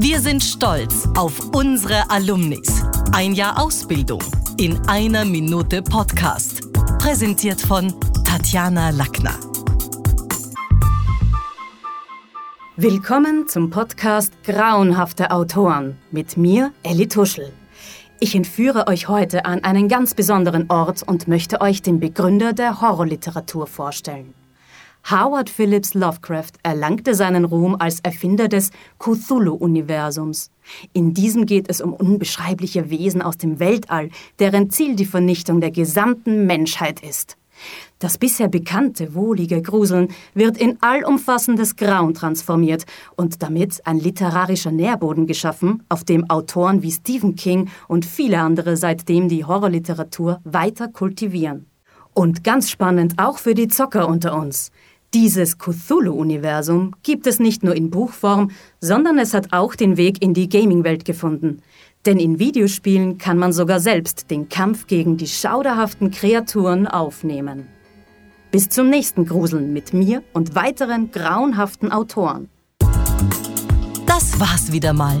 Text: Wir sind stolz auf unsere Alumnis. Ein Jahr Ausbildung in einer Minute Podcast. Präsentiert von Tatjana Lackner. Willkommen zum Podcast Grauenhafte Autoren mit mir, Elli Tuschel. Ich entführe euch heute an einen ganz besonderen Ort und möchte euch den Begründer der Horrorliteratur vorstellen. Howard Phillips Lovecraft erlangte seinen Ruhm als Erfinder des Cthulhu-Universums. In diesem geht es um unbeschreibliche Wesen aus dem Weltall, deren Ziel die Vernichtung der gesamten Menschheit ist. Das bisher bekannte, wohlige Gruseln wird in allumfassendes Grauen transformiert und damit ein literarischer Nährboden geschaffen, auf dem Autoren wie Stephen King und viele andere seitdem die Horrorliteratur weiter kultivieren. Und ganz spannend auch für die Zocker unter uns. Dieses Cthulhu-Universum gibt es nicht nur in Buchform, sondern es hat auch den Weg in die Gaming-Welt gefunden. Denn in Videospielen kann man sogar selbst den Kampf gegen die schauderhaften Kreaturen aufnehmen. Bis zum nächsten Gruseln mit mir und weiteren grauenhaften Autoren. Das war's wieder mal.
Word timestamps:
Wir 0.00 0.20
sind 0.20 0.44
stolz 0.44 1.08
auf 1.16 1.52
unsere 1.52 2.08
Alumnis. 2.08 2.84
Ein 3.10 3.32
Jahr 3.32 3.60
Ausbildung 3.60 4.22
in 4.56 4.78
einer 4.86 5.24
Minute 5.24 5.82
Podcast. 5.82 6.72
Präsentiert 7.00 7.60
von 7.60 7.92
Tatjana 8.24 8.90
Lackner. 8.90 9.34
Willkommen 12.76 13.48
zum 13.48 13.70
Podcast 13.70 14.32
Grauenhafte 14.44 15.32
Autoren 15.32 15.98
mit 16.12 16.36
mir, 16.36 16.72
Elli 16.84 17.08
Tuschel. 17.08 17.52
Ich 18.20 18.36
entführe 18.36 18.86
euch 18.86 19.08
heute 19.08 19.46
an 19.46 19.64
einen 19.64 19.88
ganz 19.88 20.14
besonderen 20.14 20.70
Ort 20.70 21.02
und 21.02 21.26
möchte 21.26 21.60
euch 21.60 21.82
den 21.82 21.98
Begründer 21.98 22.52
der 22.52 22.80
Horrorliteratur 22.80 23.66
vorstellen. 23.66 24.32
Howard 25.10 25.48
Phillips 25.48 25.94
Lovecraft 25.94 26.52
erlangte 26.62 27.14
seinen 27.14 27.44
Ruhm 27.44 27.76
als 27.78 28.00
Erfinder 28.00 28.48
des 28.48 28.70
Cthulhu-Universums. 28.98 30.50
In 30.92 31.14
diesem 31.14 31.46
geht 31.46 31.70
es 31.70 31.80
um 31.80 31.94
unbeschreibliche 31.94 32.90
Wesen 32.90 33.22
aus 33.22 33.38
dem 33.38 33.58
Weltall, 33.58 34.10
deren 34.38 34.70
Ziel 34.70 34.96
die 34.96 35.06
Vernichtung 35.06 35.60
der 35.60 35.70
gesamten 35.70 36.46
Menschheit 36.46 37.00
ist. 37.00 37.38
Das 37.98 38.18
bisher 38.18 38.48
bekannte, 38.48 39.14
wohlige 39.14 39.60
Gruseln 39.60 40.08
wird 40.34 40.56
in 40.56 40.78
allumfassendes 40.80 41.76
Grauen 41.76 42.14
transformiert 42.14 42.84
und 43.16 43.42
damit 43.42 43.84
ein 43.86 43.98
literarischer 43.98 44.70
Nährboden 44.70 45.26
geschaffen, 45.26 45.82
auf 45.88 46.04
dem 46.04 46.28
Autoren 46.30 46.82
wie 46.82 46.92
Stephen 46.92 47.34
King 47.34 47.68
und 47.88 48.04
viele 48.04 48.40
andere 48.40 48.76
seitdem 48.76 49.28
die 49.28 49.44
Horrorliteratur 49.44 50.40
weiter 50.44 50.88
kultivieren. 50.88 51.67
Und 52.18 52.42
ganz 52.42 52.68
spannend 52.68 53.14
auch 53.18 53.38
für 53.38 53.54
die 53.54 53.68
Zocker 53.68 54.08
unter 54.08 54.36
uns. 54.36 54.72
Dieses 55.14 55.56
Cthulhu-Universum 55.56 56.96
gibt 57.04 57.28
es 57.28 57.38
nicht 57.38 57.62
nur 57.62 57.76
in 57.76 57.90
Buchform, 57.90 58.50
sondern 58.80 59.20
es 59.20 59.34
hat 59.34 59.52
auch 59.52 59.76
den 59.76 59.96
Weg 59.96 60.20
in 60.20 60.34
die 60.34 60.48
Gaming-Welt 60.48 61.04
gefunden. 61.04 61.62
Denn 62.06 62.18
in 62.18 62.40
Videospielen 62.40 63.18
kann 63.18 63.38
man 63.38 63.52
sogar 63.52 63.78
selbst 63.78 64.32
den 64.32 64.48
Kampf 64.48 64.88
gegen 64.88 65.16
die 65.16 65.28
schauderhaften 65.28 66.10
Kreaturen 66.10 66.88
aufnehmen. 66.88 67.68
Bis 68.50 68.68
zum 68.68 68.90
nächsten 68.90 69.24
Gruseln 69.24 69.72
mit 69.72 69.92
mir 69.92 70.24
und 70.32 70.56
weiteren 70.56 71.12
grauenhaften 71.12 71.92
Autoren. 71.92 72.48
Das 74.06 74.40
war's 74.40 74.72
wieder 74.72 74.92
mal. 74.92 75.20